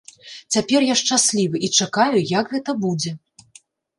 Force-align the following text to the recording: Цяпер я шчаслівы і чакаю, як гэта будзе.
Цяпер 0.53 0.85
я 0.85 0.95
шчаслівы 1.01 1.57
і 1.67 1.69
чакаю, 1.85 2.19
як 2.39 2.45
гэта 2.53 2.71
будзе. 2.87 3.11